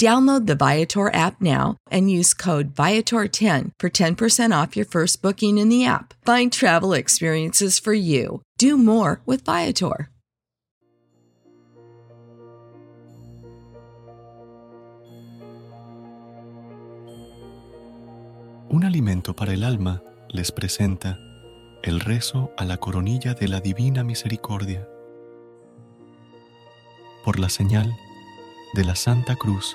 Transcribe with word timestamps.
Download 0.00 0.46
the 0.46 0.54
Viator 0.54 1.12
app 1.12 1.42
now 1.42 1.76
and 1.90 2.10
use 2.10 2.32
code 2.32 2.74
Viator10 2.74 3.72
for 3.78 3.90
10% 3.90 4.62
off 4.62 4.74
your 4.74 4.86
first 4.86 5.20
booking 5.20 5.58
in 5.58 5.68
the 5.68 5.84
app. 5.84 6.14
Find 6.24 6.50
travel 6.50 6.94
experiences 6.94 7.78
for 7.78 7.92
you. 7.92 8.40
Do 8.56 8.78
more 8.78 9.20
with 9.26 9.44
Viator. 9.44 10.08
Un 18.70 18.84
alimento 18.84 19.36
para 19.36 19.52
el 19.52 19.64
alma 19.64 20.02
les 20.30 20.50
presenta 20.50 21.18
el 21.82 22.00
rezo 22.00 22.52
a 22.56 22.64
la 22.64 22.78
coronilla 22.78 23.34
de 23.34 23.48
la 23.48 23.60
Divina 23.60 24.02
Misericordia. 24.02 24.88
Por 27.22 27.38
la 27.38 27.50
señal 27.50 27.92
de 28.72 28.84
la 28.84 28.94
Santa 28.94 29.36
Cruz 29.36 29.74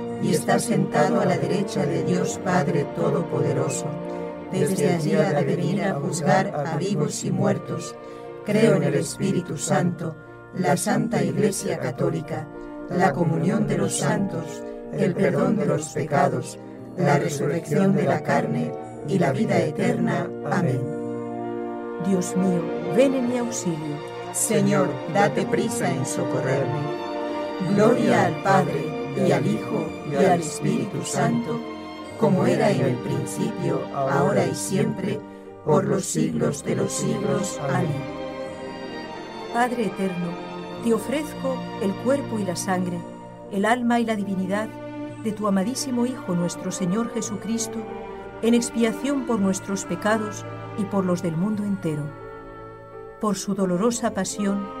y 0.21 0.31
está 0.31 0.59
sentado 0.59 1.19
a 1.19 1.25
la 1.25 1.37
derecha 1.37 1.85
de 1.85 2.03
Dios 2.03 2.39
Padre 2.43 2.85
Todopoderoso. 2.95 3.87
Desde 4.51 4.93
allí 4.93 5.15
ha 5.15 5.33
de 5.33 5.43
venir 5.43 5.83
a 5.83 5.95
juzgar 5.95 6.53
a 6.55 6.77
vivos 6.77 7.23
y 7.23 7.31
muertos. 7.31 7.95
Creo 8.45 8.75
en 8.75 8.83
el 8.83 8.95
Espíritu 8.95 9.57
Santo, 9.57 10.15
la 10.55 10.75
Santa 10.77 11.23
Iglesia 11.23 11.79
Católica, 11.79 12.47
la 12.89 13.13
comunión 13.13 13.67
de 13.67 13.77
los 13.77 13.97
santos, 13.97 14.45
el 14.91 15.15
perdón 15.15 15.55
de 15.55 15.65
los 15.65 15.89
pecados, 15.89 16.59
la 16.97 17.17
resurrección 17.17 17.95
de 17.95 18.03
la 18.03 18.21
carne 18.21 18.71
y 19.07 19.17
la 19.17 19.31
vida 19.31 19.57
eterna. 19.59 20.29
Amén. 20.51 20.81
Dios 22.05 22.35
mío, 22.35 22.61
ven 22.95 23.13
en 23.13 23.29
mi 23.29 23.37
auxilio. 23.37 23.97
Señor, 24.33 24.89
date 25.13 25.45
prisa 25.45 25.89
en 25.89 26.05
socorrerme. 26.05 27.01
Gloria 27.73 28.25
al 28.25 28.43
Padre 28.43 28.90
y 29.17 29.31
al 29.31 29.45
Hijo, 29.45 29.85
y 30.11 30.15
al 30.15 30.41
Espíritu 30.41 31.01
Santo, 31.03 31.59
como 32.19 32.45
era 32.45 32.71
en 32.71 32.81
el 32.81 32.95
principio, 32.95 33.81
ahora 33.95 34.45
y 34.45 34.55
siempre, 34.55 35.19
por 35.65 35.85
los 35.85 36.05
siglos 36.05 36.63
de 36.63 36.75
los 36.75 36.91
siglos. 36.91 37.59
Amén. 37.63 37.87
Padre 39.53 39.85
eterno, 39.85 40.27
te 40.83 40.93
ofrezco 40.93 41.57
el 41.81 41.91
cuerpo 42.03 42.39
y 42.39 42.45
la 42.45 42.55
sangre, 42.55 42.99
el 43.51 43.65
alma 43.65 43.99
y 43.99 44.05
la 44.05 44.15
divinidad 44.15 44.69
de 45.23 45.31
tu 45.31 45.47
amadísimo 45.47 46.05
Hijo 46.05 46.33
nuestro 46.33 46.71
Señor 46.71 47.13
Jesucristo, 47.13 47.77
en 48.41 48.53
expiación 48.53 49.25
por 49.25 49.39
nuestros 49.39 49.85
pecados 49.85 50.45
y 50.77 50.85
por 50.85 51.05
los 51.05 51.21
del 51.21 51.37
mundo 51.37 51.63
entero. 51.63 52.03
Por 53.19 53.37
su 53.37 53.53
dolorosa 53.53 54.13
pasión, 54.13 54.80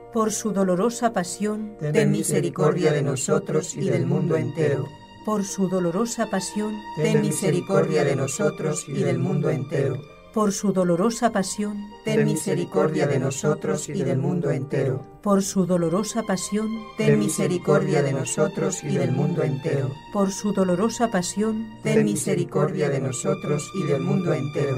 Por 0.13 0.31
su 0.31 0.51
dolorosa 0.51 1.13
pasión, 1.13 1.75
Ten 1.79 2.11
misericordia 2.11 2.91
de 2.91 3.01
nosotros 3.01 3.75
y 3.75 3.89
del 3.89 4.05
mundo 4.05 4.35
entero. 4.35 4.87
por 5.25 5.43
su 5.45 5.67
dolorosa 5.69 6.27
pasión, 6.29 6.73
Ten 6.95 7.21
misericordia 7.21 8.03
de 8.03 8.15
nosotros 8.15 8.85
y 8.87 8.93
del 9.03 9.19
mundo 9.19 9.49
entero. 9.49 10.01
por 10.33 10.51
su 10.53 10.71
dolorosa 10.73 11.29
pasión, 11.31 11.77
Ten 12.05 12.25
misericordia 12.25 13.05
de 13.07 13.19
nosotros 13.19 13.87
y 13.89 14.01
del 14.03 14.17
mundo 14.17 14.49
entero. 14.51 15.05
por 15.21 15.43
su 15.43 15.65
dolorosa 15.65 16.23
pasión, 16.23 16.67
Ten 16.97 17.19
misericordia 17.19 18.01
de 18.01 18.13
nosotros 18.13 18.83
y 18.83 18.95
del 18.97 19.11
mundo 19.11 19.43
entero. 19.43 19.91
por 20.13 20.31
su 20.31 20.51
dolorosa 20.53 21.09
pasión, 21.11 21.69
Ten 21.83 22.03
misericordia 22.05 22.89
de 22.89 22.99
nosotros 23.01 23.69
y 23.75 23.83
del 23.83 24.01
mundo 24.01 24.33
entero. 24.33 24.77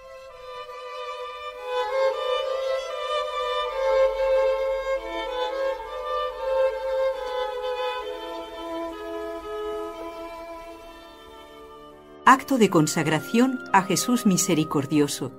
Acto 12.33 12.57
de 12.57 12.69
consagración 12.69 13.59
a 13.73 13.81
Jesús 13.81 14.25
misericordioso. 14.25 15.33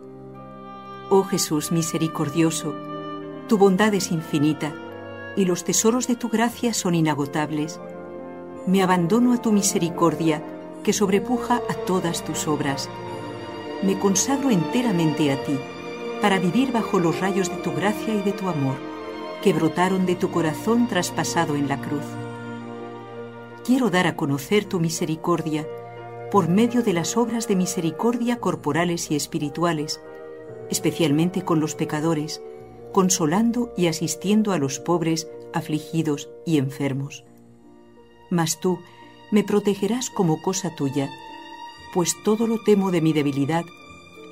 Oh 1.09 1.25
Jesús 1.25 1.73
misericordioso, 1.73 2.75
tu 3.49 3.57
bondad 3.57 3.95
es 3.95 4.13
infinita 4.13 4.75
y 5.35 5.47
los 5.47 5.65
tesoros 5.65 6.07
de 6.07 6.17
tu 6.17 6.29
gracia 6.29 6.75
son 6.75 6.95
inagotables. 6.95 7.81
Me 8.67 8.83
abandono 8.83 9.33
a 9.33 9.41
tu 9.41 9.53
misericordia 9.53 10.43
que 10.85 10.93
sobrepuja 10.93 11.63
a 11.71 11.75
todas 11.87 12.27
tus 12.27 12.47
obras. 12.47 12.91
Me 13.83 13.99
consagro 13.99 14.51
enteramente 14.51 15.33
a 15.33 15.43
ti 15.43 15.59
para 16.21 16.39
vivir 16.39 16.73
bajo 16.73 16.99
los 16.99 17.19
rayos 17.21 17.49
de 17.49 17.57
tu 17.63 17.73
gracia 17.73 18.15
y 18.15 18.21
de 18.21 18.33
tu 18.33 18.49
amor, 18.49 18.77
que 19.43 19.55
brotaron 19.55 20.05
de 20.05 20.15
tu 20.15 20.31
corazón 20.31 20.89
traspasado 20.89 21.57
en 21.57 21.69
la 21.69 21.81
cruz. 21.81 22.05
Quiero 23.65 23.89
dar 23.89 24.07
a 24.07 24.15
conocer 24.15 24.67
tu 24.67 24.79
misericordia 24.79 25.67
por 26.33 26.49
medio 26.49 26.83
de 26.83 26.95
las 26.95 27.19
obras 27.19 27.47
de 27.47 27.57
misericordia 27.57 28.41
corporales 28.41 29.11
y 29.11 29.17
espirituales, 29.17 30.01
especialmente 30.71 31.43
con 31.43 31.61
los 31.61 31.75
pecadores, 31.75 32.41
consolando 32.91 33.71
y 33.77 33.87
asistiendo 33.87 34.53
a 34.53 34.59
los 34.59 34.79
pobres, 34.81 35.29
afligidos 35.53 36.31
y 36.47 36.57
enfermos. 36.57 37.27
Mas 38.31 38.61
tú 38.61 38.79
me 39.31 39.45
protegerás 39.45 40.09
como 40.09 40.41
cosa 40.41 40.75
tuya, 40.75 41.11
pues 41.93 42.17
todo 42.25 42.47
lo 42.47 42.63
temo 42.65 42.91
de 42.91 43.03
mi 43.03 43.13
debilidad 43.13 43.67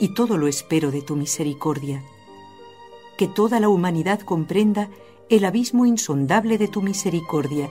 y 0.00 0.14
todo 0.14 0.38
lo 0.38 0.48
espero 0.48 0.90
de 0.90 1.02
tu 1.02 1.16
misericordia. 1.16 2.02
Que 3.18 3.28
toda 3.28 3.60
la 3.60 3.68
humanidad 3.68 4.20
comprenda 4.20 4.88
el 5.28 5.44
abismo 5.44 5.84
insondable 5.84 6.56
de 6.56 6.68
tu 6.68 6.80
misericordia, 6.80 7.68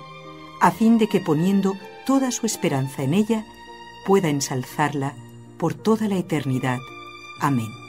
a 0.61 0.69
fin 0.69 0.99
de 0.99 1.07
que 1.07 1.19
poniendo 1.19 1.73
toda 2.05 2.29
su 2.29 2.45
esperanza 2.45 3.01
en 3.01 3.15
ella, 3.15 3.47
pueda 4.05 4.29
ensalzarla 4.29 5.13
por 5.57 5.73
toda 5.73 6.07
la 6.07 6.17
eternidad. 6.17 6.79
Amén. 7.39 7.88